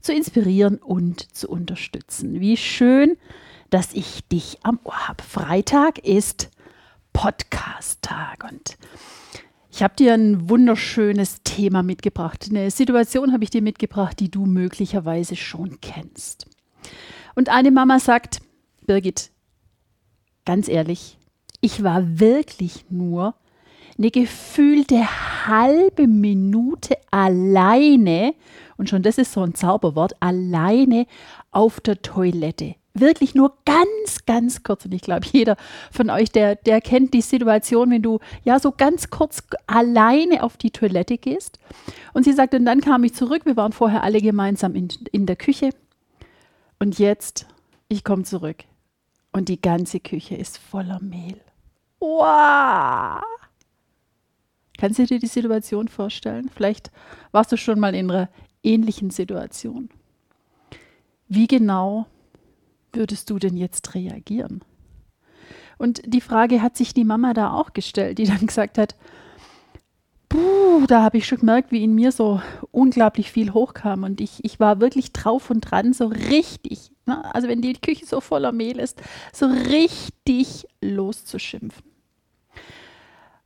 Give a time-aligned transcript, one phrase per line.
[0.00, 2.40] zu inspirieren und zu unterstützen.
[2.40, 3.16] Wie schön,
[3.70, 5.22] dass ich dich am Ohr habe.
[5.22, 6.50] Freitag ist
[7.12, 8.76] Podcast-Tag und
[9.72, 12.46] ich habe dir ein wunderschönes Thema mitgebracht.
[12.50, 16.46] Eine Situation habe ich dir mitgebracht, die du möglicherweise schon kennst.
[17.36, 18.40] Und eine Mama sagt,
[18.86, 19.30] Birgit,
[20.44, 21.18] ganz ehrlich,
[21.60, 23.34] ich war wirklich nur
[23.96, 25.06] eine gefühlte
[25.46, 28.34] halbe Minute alleine
[28.80, 31.06] und schon das ist so ein Zauberwort, alleine
[31.50, 32.76] auf der Toilette.
[32.94, 34.86] Wirklich nur ganz, ganz kurz.
[34.86, 35.56] Und ich glaube, jeder
[35.92, 40.56] von euch, der, der kennt die Situation, wenn du ja so ganz kurz alleine auf
[40.56, 41.58] die Toilette gehst.
[42.14, 43.44] Und sie sagt, und dann kam ich zurück.
[43.44, 45.70] Wir waren vorher alle gemeinsam in, in der Küche.
[46.78, 47.46] Und jetzt,
[47.88, 48.64] ich komme zurück.
[49.30, 51.38] Und die ganze Küche ist voller Mehl.
[52.00, 53.22] Wow!
[54.80, 56.50] Kannst du dir die Situation vorstellen?
[56.54, 56.90] Vielleicht
[57.32, 58.30] warst du schon mal in einer
[58.62, 59.90] ähnlichen Situation.
[61.28, 62.06] Wie genau
[62.94, 64.62] würdest du denn jetzt reagieren?
[65.76, 68.96] Und die Frage hat sich die Mama da auch gestellt, die dann gesagt hat,
[70.30, 74.04] Puh, da habe ich schon gemerkt, wie in mir so unglaublich viel hochkam.
[74.04, 77.34] Und ich, ich war wirklich drauf und dran, so richtig, ne?
[77.34, 81.89] also wenn die Küche so voller Mehl ist, so richtig loszuschimpfen.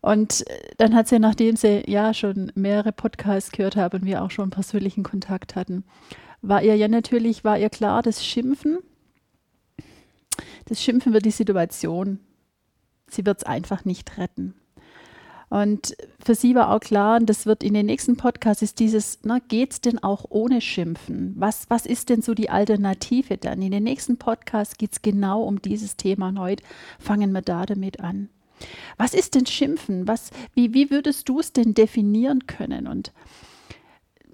[0.04, 4.22] Und äh, dann hat sie, nachdem sie ja schon mehrere Podcasts gehört hat und wir
[4.22, 5.82] auch schon persönlichen Kontakt hatten,
[6.42, 8.80] war ihr ja natürlich, war ihr klar, das Schimpfen,
[10.66, 12.18] das Schimpfen wird die Situation,
[13.08, 14.52] sie wird es einfach nicht retten.
[15.48, 19.20] Und für sie war auch klar, und das wird in den nächsten Podcasts, ist dieses,
[19.48, 21.32] geht es denn auch ohne Schimpfen?
[21.38, 23.62] Was, was ist denn so die Alternative dann?
[23.62, 26.62] In den nächsten Podcasts geht es genau um dieses Thema und heute
[26.98, 28.28] fangen wir da damit an.
[28.96, 30.06] Was ist denn Schimpfen?
[30.08, 32.86] Was, wie, wie würdest du es denn definieren können?
[32.86, 33.12] Und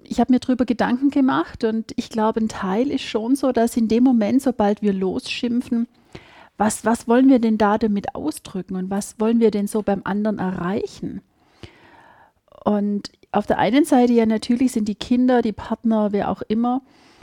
[0.03, 3.77] ich habe mir darüber Gedanken gemacht und ich glaube, ein Teil ist schon so, dass
[3.77, 5.87] in dem Moment, sobald wir losschimpfen,
[6.57, 10.01] was, was wollen wir denn da damit ausdrücken und was wollen wir denn so beim
[10.03, 11.21] anderen erreichen?
[12.63, 16.81] Und auf der einen Seite ja natürlich sind die Kinder, die Partner, wer auch immer,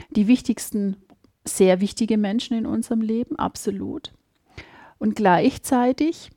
[0.09, 0.97] die wichtigsten,
[1.45, 4.11] sehr wichtige Menschen in unserem Leben, absolut.
[4.97, 6.31] Und gleichzeitig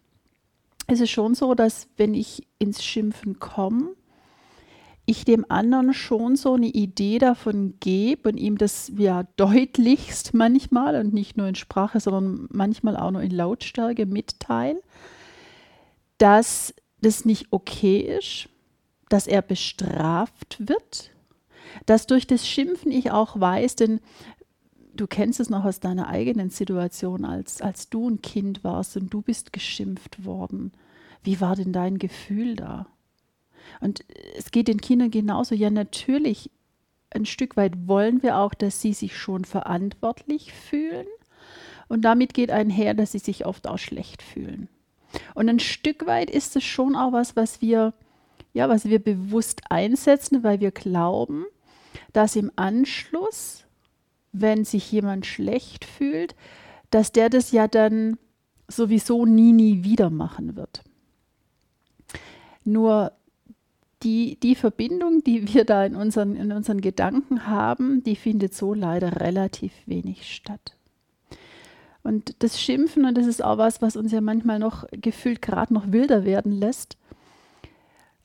[0.88, 3.94] ist es schon so, dass wenn ich ins Schimpfen komme,
[5.04, 10.96] ich dem anderen schon so eine Idee davon gebe und ihm das ja deutlichst manchmal
[10.96, 14.80] und nicht nur in Sprache, sondern manchmal auch nur in Lautstärke mitteile,
[16.18, 18.48] dass das nicht okay ist,
[19.08, 21.10] dass er bestraft wird,
[21.86, 24.00] dass durch das Schimpfen ich auch weiß, denn
[24.94, 29.12] du kennst es noch aus deiner eigenen Situation, als, als du ein Kind warst und
[29.12, 30.72] du bist geschimpft worden.
[31.22, 32.86] Wie war denn dein Gefühl da?
[33.80, 34.04] Und
[34.36, 35.54] es geht den Kindern genauso.
[35.54, 36.50] Ja, natürlich,
[37.10, 41.06] ein Stück weit wollen wir auch, dass sie sich schon verantwortlich fühlen.
[41.88, 44.68] Und damit geht einher, dass sie sich oft auch schlecht fühlen.
[45.34, 47.92] Und ein Stück weit ist es schon auch was, was wir,
[48.54, 51.44] ja, was wir bewusst einsetzen, weil wir glauben,
[52.12, 53.64] dass im Anschluss
[54.32, 56.34] wenn sich jemand schlecht fühlt,
[56.90, 58.18] dass der das ja dann
[58.68, 60.82] sowieso nie, nie wieder machen wird.
[62.64, 63.12] Nur
[64.02, 68.74] die, die Verbindung, die wir da in unseren, in unseren Gedanken haben, die findet so
[68.74, 70.76] leider relativ wenig statt.
[72.02, 75.72] Und das Schimpfen, und das ist auch was, was uns ja manchmal noch gefühlt gerade
[75.72, 76.96] noch wilder werden lässt,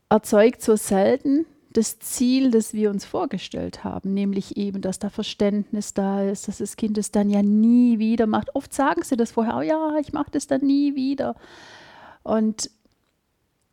[0.10, 1.46] erzeugt so selten
[1.78, 6.58] das Ziel, das wir uns vorgestellt haben, nämlich eben, dass da Verständnis da ist, dass
[6.58, 8.56] das Kind es dann ja nie wieder macht.
[8.56, 11.36] Oft sagen sie das vorher, oh ja, ich mache das dann nie wieder.
[12.24, 12.72] Und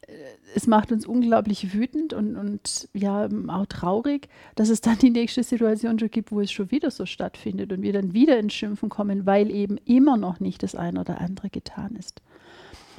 [0.02, 0.12] äh,
[0.54, 5.42] es macht uns unglaublich wütend und, und ja auch traurig, dass es dann die nächste
[5.42, 8.90] Situation schon gibt, wo es schon wieder so stattfindet und wir dann wieder ins Schimpfen
[8.90, 12.20] kommen, weil eben immer noch nicht das eine oder andere getan ist.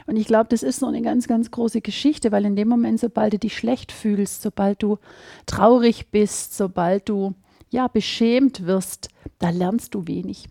[0.07, 2.99] Und ich glaube, das ist so eine ganz, ganz große Geschichte, weil in dem Moment,
[2.99, 4.97] sobald du dich schlecht fühlst, sobald du
[5.45, 7.33] traurig bist, sobald du
[7.71, 9.09] ja beschämt wirst,
[9.39, 10.47] da lernst du wenig.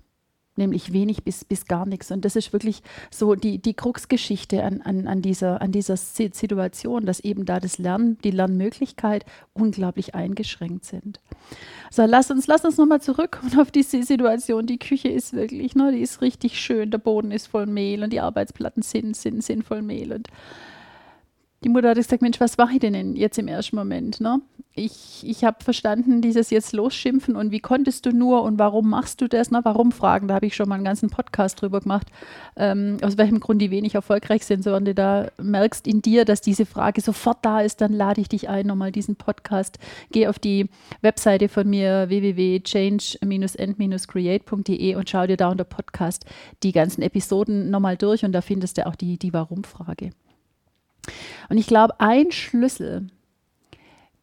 [0.56, 2.11] Nämlich wenig bis, bis gar nichts.
[2.11, 7.06] Und das ist wirklich so die, die Kruxgeschichte an, an, an, dieser, an dieser Situation,
[7.06, 11.21] dass eben da das Lernen, die Lernmöglichkeit unglaublich eingeschränkt sind.
[11.91, 14.67] So, lass uns, lass uns nochmal zurückkommen auf diese Situation.
[14.67, 18.12] Die Küche ist wirklich, ne, die ist richtig schön, der Boden ist voll Mehl und
[18.12, 20.12] die Arbeitsplatten sind, sind, sind voll Mehl.
[20.12, 20.29] Und
[21.65, 24.21] die Mutter hat gesagt, Mensch, was mache ich denn jetzt im ersten Moment?
[24.21, 24.43] Ne?
[24.75, 29.23] Ich, ich habe verstanden, dieses jetzt losschimpfen und wie konntest du nur und warum machst
[29.23, 29.51] du das?
[29.51, 29.61] Ne?
[29.63, 30.29] Warum fragen?
[30.29, 32.09] Da habe ich schon mal einen ganzen Podcast drüber gemacht,
[32.57, 34.63] ähm, aus welchem Grund die wenig erfolgreich sind.
[34.63, 38.21] So, wenn du da merkst in dir, dass diese Frage sofort da ist, dann lade
[38.21, 39.79] ich dich ein, nochmal diesen Podcast.
[40.13, 40.69] Geh auf die
[41.01, 46.27] Webseite von mir www.change-end-create.de und schau dir da unter Podcast
[46.63, 50.11] die ganzen Episoden nochmal durch und da findest du auch die, die Warum-Frage.
[51.49, 53.08] Und ich glaube, ein Schlüssel,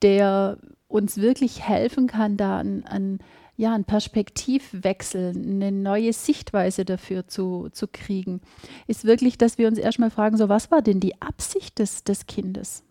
[0.02, 0.58] der
[0.88, 3.20] uns wirklich helfen kann, da an, an
[3.58, 8.42] ja, einen Perspektivwechsel, eine neue Sichtweise dafür zu, zu kriegen,
[8.88, 12.26] ist wirklich, dass wir uns erstmal fragen, so was war denn die Absicht des, des
[12.26, 12.84] Kindes?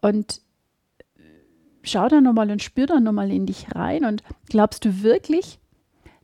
[0.00, 0.40] Und
[1.82, 5.60] schau da nochmal und spür da nochmal in dich rein und glaubst du wirklich,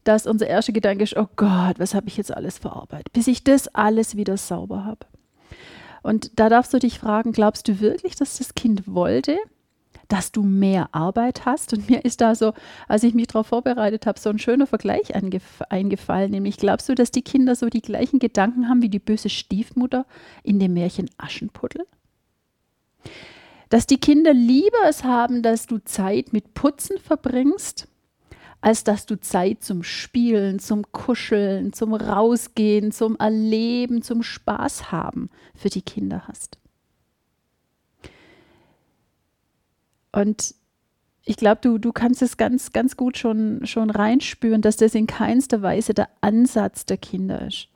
[0.05, 3.45] dass unser erster Gedanke ist, oh Gott, was habe ich jetzt alles verarbeitet, bis ich
[3.45, 5.07] das alles wieder sauber habe?
[6.03, 9.39] Und da darfst du dich fragen, glaubst du wirklich, dass das Kind wollte,
[10.09, 11.73] dass du mehr Arbeit hast?
[11.73, 12.53] Und mir ist da so,
[12.89, 16.31] als ich mich darauf vorbereitet habe, so ein schöner Vergleich eingefallen.
[16.31, 20.07] Nämlich, glaubst du, dass die Kinder so die gleichen Gedanken haben wie die böse Stiefmutter
[20.43, 21.87] in dem Märchen Aschenputtel?
[23.69, 27.89] Dass die Kinder lieber es haben, dass du Zeit mit Putzen verbringst,
[28.63, 35.29] als dass du Zeit zum Spielen, zum Kuscheln, zum Rausgehen, zum Erleben, zum Spaß haben
[35.55, 36.59] für die Kinder hast.
[40.13, 40.55] Und
[41.25, 45.07] ich glaube, du, du kannst es ganz, ganz gut schon, schon reinspüren, dass das in
[45.07, 47.69] keinster Weise der Ansatz der Kinder ist.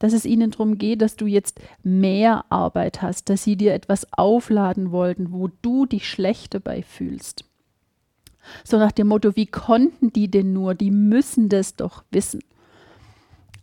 [0.00, 4.12] Dass es ihnen darum geht, dass du jetzt mehr Arbeit hast, dass sie dir etwas
[4.12, 7.44] aufladen wollten, wo du dich schlecht dabei fühlst.
[8.64, 10.74] So nach dem Motto, wie konnten die denn nur?
[10.74, 12.40] Die müssen das doch wissen.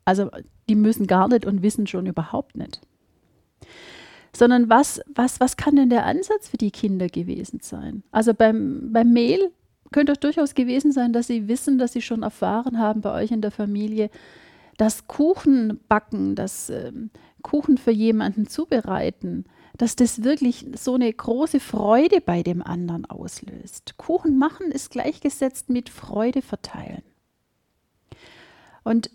[0.05, 0.29] Also
[0.67, 2.81] die müssen gar nicht und wissen schon überhaupt nicht.
[4.35, 8.03] Sondern was, was, was kann denn der Ansatz für die Kinder gewesen sein?
[8.11, 9.51] Also beim, beim Mehl
[9.91, 13.31] könnte doch durchaus gewesen sein, dass sie wissen, dass sie schon erfahren haben bei euch
[13.31, 14.09] in der Familie,
[14.77, 16.91] dass Kuchen backen, dass äh,
[17.41, 19.45] Kuchen für jemanden zubereiten,
[19.79, 23.95] dass das wirklich so eine große Freude bei dem anderen auslöst.
[23.95, 27.01] Kuchen machen ist gleichgesetzt mit Freude verteilen.
[28.83, 29.09] Und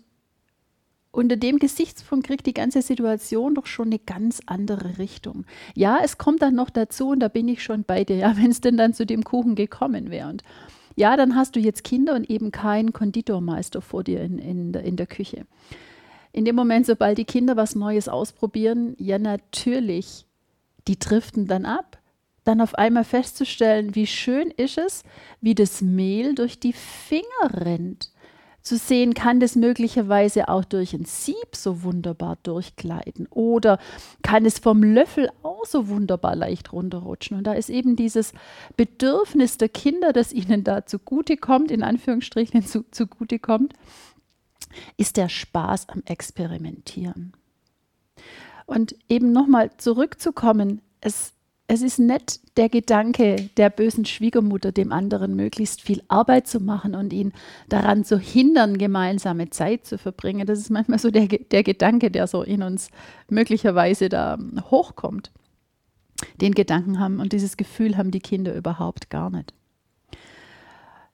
[1.11, 5.45] unter dem Gesichtspunkt kriegt die ganze Situation doch schon eine ganz andere Richtung.
[5.75, 8.49] Ja, es kommt dann noch dazu, und da bin ich schon bei dir, ja, wenn
[8.49, 10.29] es denn dann zu dem Kuchen gekommen wäre.
[10.29, 10.43] Und
[10.95, 14.81] ja, dann hast du jetzt Kinder und eben keinen Konditormeister vor dir in, in, der,
[14.81, 15.45] in der Küche.
[16.31, 20.25] In dem Moment, sobald die Kinder was Neues ausprobieren, ja, natürlich
[20.87, 21.99] die driften dann ab.
[22.43, 25.03] Dann auf einmal festzustellen, wie schön ist es,
[25.41, 27.23] wie das Mehl durch die Finger
[27.53, 28.11] rennt.
[28.61, 33.77] Zu sehen, kann das möglicherweise auch durch ein Sieb so wunderbar durchgleiten oder
[34.23, 37.37] kann es vom Löffel auch so wunderbar leicht runterrutschen.
[37.37, 38.33] Und da ist eben dieses
[38.75, 43.73] Bedürfnis der Kinder, das ihnen da zugute kommt, in Anführungsstrichen zu, zugute kommt,
[44.97, 47.33] ist der Spaß am Experimentieren.
[48.65, 51.33] Und eben nochmal zurückzukommen, es,
[51.67, 56.95] es ist nicht der Gedanke der bösen Schwiegermutter, dem anderen möglichst viel Arbeit zu machen
[56.95, 57.33] und ihn
[57.69, 60.47] daran zu hindern, gemeinsame Zeit zu verbringen.
[60.47, 62.89] Das ist manchmal so der, der Gedanke, der so in uns
[63.29, 64.37] möglicherweise da
[64.71, 65.31] hochkommt.
[66.41, 69.53] Den Gedanken haben und dieses Gefühl haben die Kinder überhaupt gar nicht.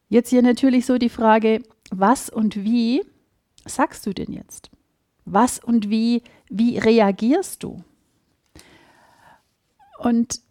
[0.10, 3.02] Jetzt hier natürlich so die Frage, was und wie
[3.66, 4.70] sagst du denn jetzt?
[5.26, 7.84] Was und wie, wie reagierst du?
[10.00, 10.42] Und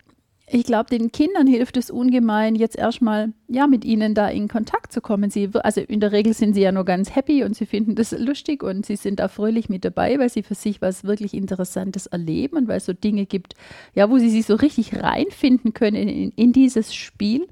[0.52, 4.92] ich glaube, den Kindern hilft es ungemein, jetzt erstmal ja mit ihnen da in Kontakt
[4.92, 5.30] zu kommen.
[5.30, 8.10] Sie, also in der Regel sind sie ja nur ganz happy und sie finden das
[8.10, 12.06] lustig und sie sind da fröhlich mit dabei, weil sie für sich was wirklich Interessantes
[12.06, 13.54] erleben und weil es so Dinge gibt,
[13.94, 17.46] ja, wo sie sich so richtig reinfinden können in, in dieses Spiel.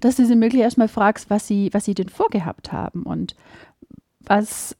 [0.00, 3.34] Dass du sie möglich erstmal fragst, was sie, was sie denn vorgehabt haben und
[4.20, 4.76] was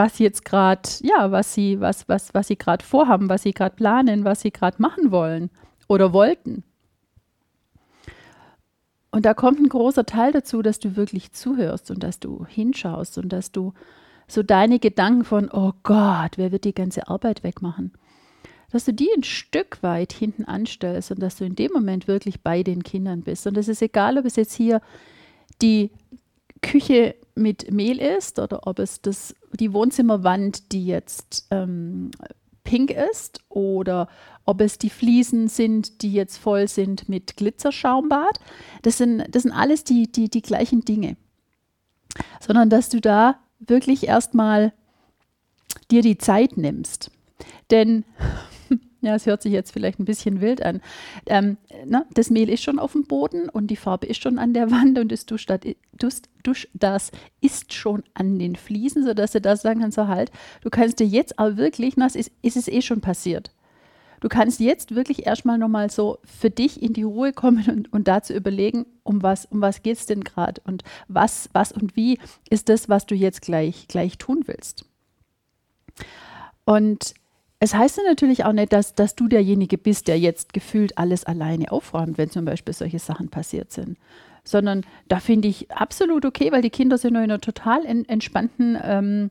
[0.00, 3.76] was jetzt gerade, ja, was sie, was, was, was sie gerade vorhaben, was sie gerade
[3.76, 5.50] planen, was sie gerade machen wollen
[5.88, 6.64] oder wollten.
[9.10, 13.18] Und da kommt ein großer Teil dazu, dass du wirklich zuhörst und dass du hinschaust
[13.18, 13.74] und dass du
[14.26, 17.92] so deine Gedanken von, oh Gott, wer wird die ganze Arbeit wegmachen?
[18.70, 22.40] Dass du die ein Stück weit hinten anstellst und dass du in dem Moment wirklich
[22.40, 23.46] bei den Kindern bist.
[23.46, 24.80] Und es ist egal, ob es jetzt hier
[25.60, 25.90] die
[26.62, 32.10] Küche mit Mehl ist oder ob es das, die Wohnzimmerwand, die jetzt ähm,
[32.64, 34.08] pink ist oder
[34.44, 38.38] ob es die Fliesen sind, die jetzt voll sind mit Glitzerschaumbad.
[38.82, 41.16] Das sind, das sind alles die, die, die gleichen Dinge.
[42.40, 44.72] Sondern dass du da wirklich erstmal
[45.90, 47.10] dir die Zeit nimmst.
[47.70, 48.04] Denn
[49.00, 50.80] ja, es hört sich jetzt vielleicht ein bisschen wild an.
[51.26, 54.52] Ähm, ne, das Mehl ist schon auf dem Boden und die Farbe ist schon an
[54.52, 55.60] der Wand und das Duschdas,
[56.42, 60.30] Dusch, das ist schon an den Fliesen, sodass du da sagen kannst, so halt,
[60.62, 63.50] du kannst dir jetzt auch wirklich, na, es ist, ist es eh schon passiert.
[64.20, 68.06] Du kannst jetzt wirklich erstmal nochmal so für dich in die Ruhe kommen und, und
[68.06, 72.18] dazu überlegen, um was, um was geht es denn gerade und was, was und wie
[72.50, 74.84] ist das, was du jetzt gleich, gleich tun willst.
[76.64, 77.14] Und
[77.62, 81.24] es heißt ja natürlich auch nicht, dass, dass du derjenige bist, der jetzt gefühlt alles
[81.24, 83.98] alleine aufräumt, wenn zum Beispiel solche Sachen passiert sind.
[84.44, 88.78] Sondern da finde ich absolut okay, weil die Kinder sind in einer total en entspannten
[88.82, 89.30] ähm,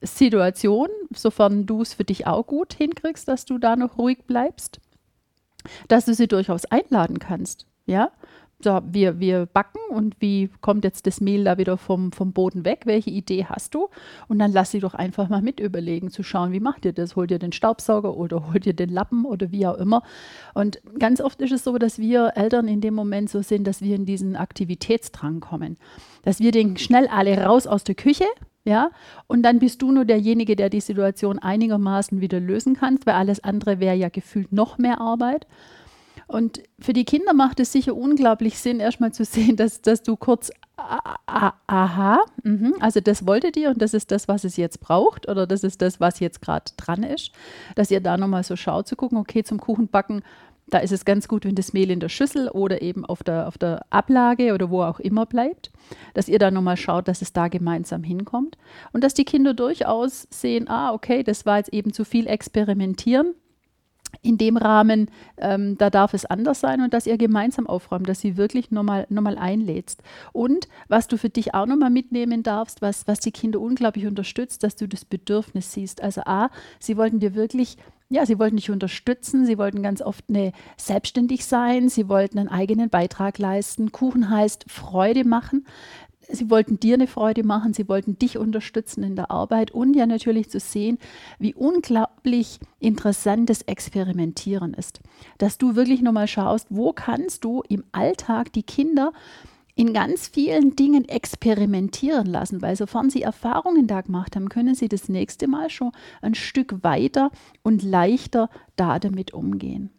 [0.00, 4.80] Situation, sofern du es für dich auch gut hinkriegst, dass du da noch ruhig bleibst,
[5.88, 7.66] dass du sie durchaus einladen kannst.
[7.84, 8.12] Ja,
[8.60, 12.64] so, wir, wir backen und wie kommt jetzt das Mehl da wieder vom, vom Boden
[12.64, 12.82] weg?
[12.86, 13.88] Welche Idee hast du?
[14.26, 17.14] Und dann lass sie doch einfach mal mit überlegen, zu schauen, wie macht ihr das?
[17.14, 20.02] Holt ihr den Staubsauger oder holt ihr den Lappen oder wie auch immer?
[20.54, 23.80] Und ganz oft ist es so, dass wir Eltern in dem Moment so sind, dass
[23.80, 25.76] wir in diesen Aktivitätsdrang kommen.
[26.24, 28.26] Dass wir denken, schnell alle raus aus der Küche,
[28.64, 28.90] ja,
[29.28, 33.42] und dann bist du nur derjenige, der die Situation einigermaßen wieder lösen kann, weil alles
[33.42, 35.46] andere wäre ja gefühlt noch mehr Arbeit.
[36.28, 40.14] Und für die Kinder macht es sicher unglaublich Sinn, erstmal zu sehen, dass, dass du
[40.14, 45.26] kurz, aha, mh, also das wolltet ihr und das ist das, was es jetzt braucht
[45.26, 47.32] oder das ist das, was jetzt gerade dran ist.
[47.76, 50.22] Dass ihr da nochmal so schaut, zu gucken, okay, zum Kuchenbacken,
[50.66, 53.48] da ist es ganz gut, wenn das Mehl in der Schüssel oder eben auf der,
[53.48, 55.70] auf der Ablage oder wo auch immer bleibt.
[56.12, 58.58] Dass ihr da nochmal schaut, dass es da gemeinsam hinkommt.
[58.92, 63.34] Und dass die Kinder durchaus sehen, ah, okay, das war jetzt eben zu viel experimentieren
[64.22, 68.20] in dem Rahmen, ähm, da darf es anders sein und dass ihr gemeinsam aufräumt, dass
[68.20, 70.02] sie wirklich nochmal noch mal einlädst.
[70.32, 74.62] Und was du für dich auch nochmal mitnehmen darfst, was, was die Kinder unglaublich unterstützt,
[74.62, 76.02] dass du das Bedürfnis siehst.
[76.02, 77.76] Also A, sie wollten dir wirklich
[78.10, 82.48] ja, sie wollten dich unterstützen, sie wollten ganz oft eine, selbstständig sein, sie wollten einen
[82.48, 83.92] eigenen Beitrag leisten.
[83.92, 85.66] Kuchen heißt Freude machen
[86.30, 90.06] sie wollten dir eine Freude machen, sie wollten dich unterstützen in der Arbeit und ja
[90.06, 90.98] natürlich zu sehen,
[91.38, 95.00] wie unglaublich interessant das Experimentieren ist.
[95.38, 99.12] Dass du wirklich nochmal schaust, wo kannst du im Alltag die Kinder
[99.74, 104.88] in ganz vielen Dingen experimentieren lassen, weil sofern sie Erfahrungen da gemacht haben, können sie
[104.88, 107.30] das nächste Mal schon ein Stück weiter
[107.62, 109.90] und leichter da damit umgehen.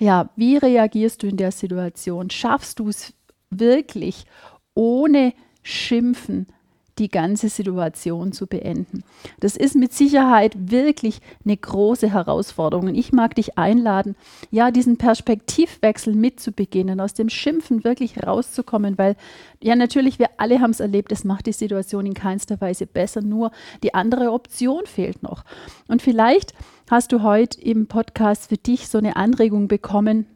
[0.00, 2.28] Ja, wie reagierst du in der Situation?
[2.28, 3.14] Schaffst du es
[3.50, 4.26] wirklich,
[4.74, 6.46] ohne Schimpfen
[7.00, 9.02] die ganze Situation zu beenden.
[9.40, 12.88] Das ist mit Sicherheit wirklich eine große Herausforderung.
[12.88, 14.14] Und ich mag dich einladen,
[14.50, 19.16] ja, diesen Perspektivwechsel mitzubeginnen, aus dem Schimpfen wirklich rauszukommen, weil
[19.62, 23.22] ja, natürlich, wir alle haben es erlebt, es macht die Situation in keinster Weise besser,
[23.22, 23.50] nur
[23.82, 25.44] die andere Option fehlt noch.
[25.88, 26.54] Und vielleicht
[26.90, 30.26] hast du heute im Podcast für dich so eine Anregung bekommen,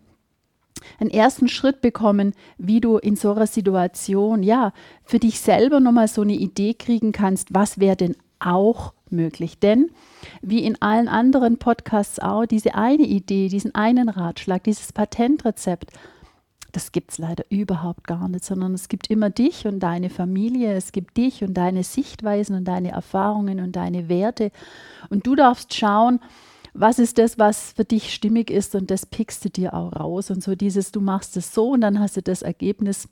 [1.00, 4.72] einen ersten Schritt bekommen, wie du in so einer Situation, ja,
[5.04, 9.58] für dich selber nochmal so eine Idee kriegen kannst, was wäre denn auch möglich.
[9.58, 9.90] Denn
[10.42, 15.92] wie in allen anderen Podcasts auch, diese eine Idee, diesen einen Ratschlag, dieses Patentrezept,
[16.74, 20.74] das gibt es leider überhaupt gar nicht, sondern es gibt immer dich und deine Familie,
[20.74, 24.50] es gibt dich und deine Sichtweisen und deine Erfahrungen und deine Werte.
[25.08, 26.18] Und du darfst schauen,
[26.74, 30.30] was ist das, was für dich stimmig ist und das pickst du dir auch raus.
[30.30, 33.08] Und so dieses, du machst es so und dann hast du das Ergebnis.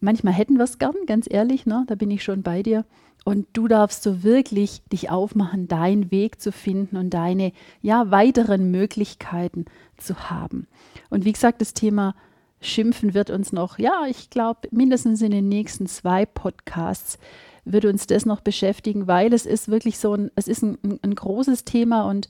[0.00, 1.84] Manchmal hätten wir es gern, ganz ehrlich, ne?
[1.88, 2.84] da bin ich schon bei dir.
[3.24, 8.70] Und du darfst so wirklich dich aufmachen, deinen Weg zu finden und deine ja, weiteren
[8.70, 9.64] Möglichkeiten
[9.96, 10.68] zu haben.
[11.10, 12.14] Und wie gesagt, das Thema
[12.60, 17.18] Schimpfen wird uns noch, ja, ich glaube, mindestens in den nächsten zwei Podcasts
[17.66, 21.14] würde uns das noch beschäftigen, weil es ist wirklich so ein, es ist ein, ein
[21.14, 22.28] großes Thema und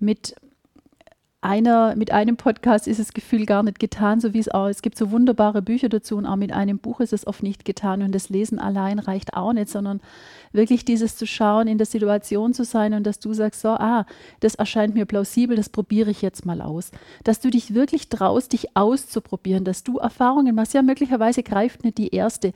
[0.00, 0.34] mit
[1.40, 4.82] einer, mit einem Podcast ist das Gefühl gar nicht getan, so wie es auch, es
[4.82, 8.02] gibt so wunderbare Bücher dazu und auch mit einem Buch ist es oft nicht getan
[8.02, 10.00] und das Lesen allein reicht auch nicht, sondern
[10.52, 14.04] wirklich dieses zu schauen, in der Situation zu sein und dass du sagst, so, ah,
[14.40, 16.90] das erscheint mir plausibel, das probiere ich jetzt mal aus.
[17.22, 20.74] Dass du dich wirklich traust, dich auszuprobieren, dass du Erfahrungen machst.
[20.74, 22.52] Ja, möglicherweise greift nicht die erste.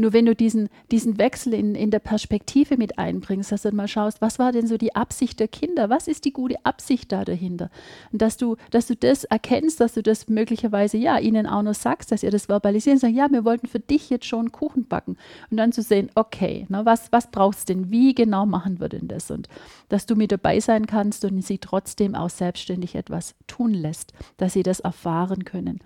[0.00, 3.86] Nur wenn du diesen, diesen Wechsel in, in der Perspektive mit einbringst, dass du mal
[3.86, 5.90] schaust, was war denn so die Absicht der Kinder?
[5.90, 7.68] Was ist die gute Absicht da dahinter?
[8.10, 11.74] Und dass du, dass du das erkennst, dass du das möglicherweise ja ihnen auch noch
[11.74, 14.86] sagst, dass ihr das verbalisieren und sagst, ja, wir wollten für dich jetzt schon Kuchen
[14.86, 15.18] backen.
[15.50, 17.90] Und dann zu sehen, okay, na, was, was brauchst du denn?
[17.90, 19.30] Wie genau machen wir denn das?
[19.30, 19.50] Und
[19.90, 24.54] dass du mit dabei sein kannst und sie trotzdem auch selbstständig etwas tun lässt, dass
[24.54, 25.80] sie das erfahren können.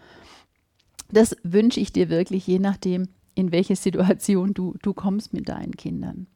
[1.11, 5.76] Das wünsche ich dir wirklich, je nachdem, in welche Situation du, du kommst mit deinen
[5.76, 6.26] Kindern.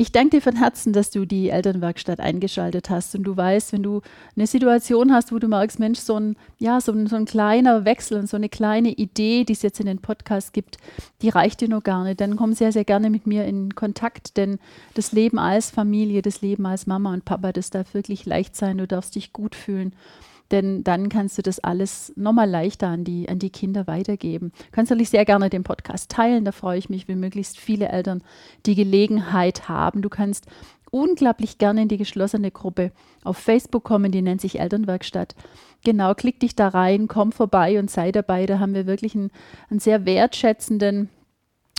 [0.00, 3.82] Ich danke dir von Herzen, dass du die Elternwerkstatt eingeschaltet hast und du weißt, wenn
[3.82, 4.00] du
[4.34, 7.84] eine Situation hast, wo du merkst, Mensch, so ein, ja, so ein, so ein kleiner
[7.84, 10.78] Wechsel und so eine kleine Idee, die es jetzt in den Podcast gibt,
[11.20, 14.38] die reicht dir noch gar nicht, dann komm sehr, sehr gerne mit mir in Kontakt,
[14.38, 14.58] denn
[14.94, 18.78] das Leben als Familie, das Leben als Mama und Papa, das darf wirklich leicht sein,
[18.78, 19.92] du darfst dich gut fühlen
[20.50, 24.52] denn dann kannst du das alles nochmal leichter an die, an die Kinder weitergeben.
[24.56, 27.88] Du kannst natürlich sehr gerne den Podcast teilen, da freue ich mich, wenn möglichst viele
[27.88, 28.22] Eltern
[28.66, 30.02] die Gelegenheit haben.
[30.02, 30.46] Du kannst
[30.90, 32.92] unglaublich gerne in die geschlossene Gruppe
[33.22, 35.34] auf Facebook kommen, die nennt sich Elternwerkstatt.
[35.84, 38.46] Genau, klick dich da rein, komm vorbei und sei dabei.
[38.46, 39.30] Da haben wir wirklich einen,
[39.70, 41.08] einen sehr wertschätzenden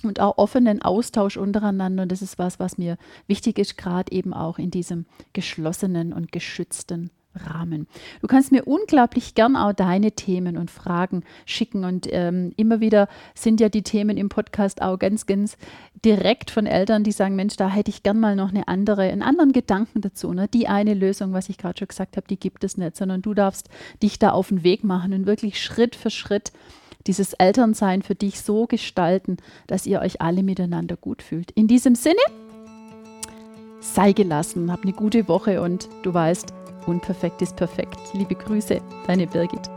[0.04, 2.04] und auch offenen Austausch untereinander.
[2.04, 2.98] Und das ist was, was mir
[3.28, 7.88] wichtig ist, gerade eben auch in diesem geschlossenen und geschützten Rahmen.
[8.22, 13.08] Du kannst mir unglaublich gern auch deine Themen und Fragen schicken und ähm, immer wieder
[13.34, 15.58] sind ja die Themen im Podcast auch ganz, ganz
[16.04, 19.22] direkt von Eltern, die sagen, Mensch, da hätte ich gern mal noch eine andere, einen
[19.22, 20.34] anderen Gedanken dazu.
[20.34, 20.48] Ne?
[20.48, 23.34] Die eine Lösung, was ich gerade schon gesagt habe, die gibt es nicht, sondern du
[23.34, 23.70] darfst
[24.04, 26.52] dich da auf den Weg machen und wirklich Schritt für Schritt
[27.08, 31.52] dieses Elternsein für dich so gestalten, dass ihr euch alle miteinander gut fühlt.
[31.52, 32.20] In diesem Sinne,
[33.80, 36.54] sei gelassen, hab eine gute Woche und du weißt,
[36.86, 38.00] Unperfekt ist perfekt.
[38.14, 39.70] Liebe Grüße, deine Birgit.